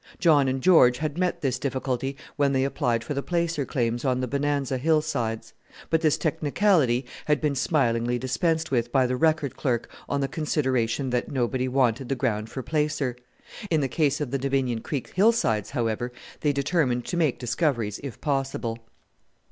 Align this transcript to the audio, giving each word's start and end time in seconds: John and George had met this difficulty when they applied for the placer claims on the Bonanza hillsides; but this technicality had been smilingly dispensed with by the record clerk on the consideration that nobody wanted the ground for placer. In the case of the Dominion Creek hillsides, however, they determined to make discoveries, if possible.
John 0.17 0.47
and 0.47 0.63
George 0.63 0.97
had 0.97 1.15
met 1.19 1.41
this 1.41 1.59
difficulty 1.59 2.17
when 2.35 2.53
they 2.53 2.63
applied 2.63 3.03
for 3.03 3.13
the 3.13 3.21
placer 3.21 3.65
claims 3.65 4.03
on 4.03 4.19
the 4.19 4.27
Bonanza 4.27 4.79
hillsides; 4.79 5.53
but 5.91 6.01
this 6.01 6.17
technicality 6.17 7.05
had 7.25 7.39
been 7.39 7.53
smilingly 7.53 8.17
dispensed 8.17 8.71
with 8.71 8.91
by 8.91 9.05
the 9.05 9.15
record 9.15 9.55
clerk 9.55 9.87
on 10.09 10.19
the 10.19 10.27
consideration 10.27 11.11
that 11.11 11.31
nobody 11.31 11.67
wanted 11.67 12.09
the 12.09 12.15
ground 12.15 12.49
for 12.49 12.63
placer. 12.63 13.15
In 13.69 13.81
the 13.81 13.87
case 13.87 14.19
of 14.19 14.31
the 14.31 14.39
Dominion 14.39 14.81
Creek 14.81 15.09
hillsides, 15.09 15.69
however, 15.69 16.11
they 16.39 16.51
determined 16.51 17.05
to 17.05 17.15
make 17.15 17.37
discoveries, 17.37 17.99
if 18.01 18.19
possible. 18.21 18.79